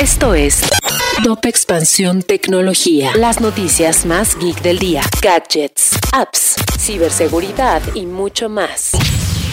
[0.00, 0.60] Esto es
[1.22, 3.12] Top Expansión Tecnología.
[3.14, 5.02] Las noticias más geek del día.
[5.22, 8.90] Gadgets, apps, ciberseguridad y mucho más.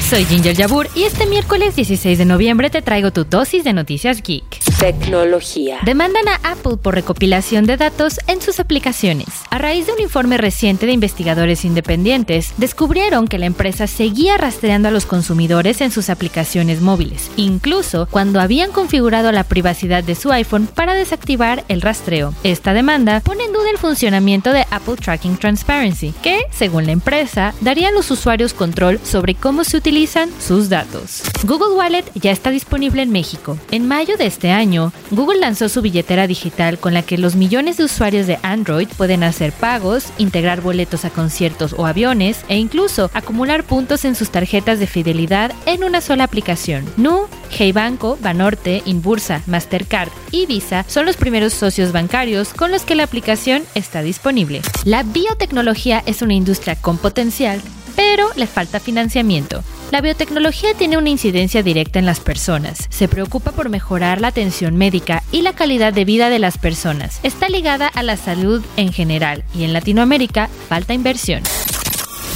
[0.10, 4.24] Soy Ginger Yabur y este miércoles 16 de noviembre te traigo tu dosis de noticias
[4.24, 4.65] geek.
[4.80, 5.80] Tecnología.
[5.86, 9.28] Demandan a Apple por recopilación de datos en sus aplicaciones.
[9.50, 14.90] A raíz de un informe reciente de investigadores independientes, descubrieron que la empresa seguía rastreando
[14.90, 20.32] a los consumidores en sus aplicaciones móviles, incluso cuando habían configurado la privacidad de su
[20.34, 22.34] iPhone para desactivar el rastreo.
[22.44, 27.54] Esta demanda pone en duda el funcionamiento de Apple Tracking Transparency, que, según la empresa,
[27.62, 31.24] daría a los usuarios control sobre cómo se utiliza sus datos.
[31.46, 33.58] Google Wallet ya está disponible en México.
[33.72, 34.65] En mayo de este año,
[35.12, 39.24] Google lanzó su billetera digital con la que los millones de usuarios de Android pueden
[39.24, 44.80] hacer pagos, integrar boletos a conciertos o aviones e incluso acumular puntos en sus tarjetas
[44.80, 46.86] de fidelidad en una sola aplicación.
[46.98, 52.84] Nu, Hey Banco, Banorte, Inbursa, Mastercard y Visa son los primeros socios bancarios con los
[52.84, 54.62] que la aplicación está disponible.
[54.84, 57.62] La biotecnología es una industria con potencial
[57.96, 59.64] pero le falta financiamiento.
[59.92, 62.88] La biotecnología tiene una incidencia directa en las personas.
[62.90, 67.20] Se preocupa por mejorar la atención médica y la calidad de vida de las personas.
[67.24, 71.44] Está ligada a la salud en general y en Latinoamérica falta inversión.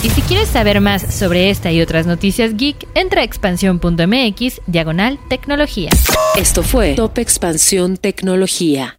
[0.03, 5.19] Y si quieres saber más sobre esta y otras noticias geek, entra a expansión.mx diagonal
[5.27, 5.89] tecnología.
[6.37, 8.98] Esto fue Top Expansión Tecnología.